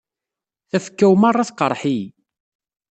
[0.69, 2.07] Tafekka-w merra tqerreḥ-iyi.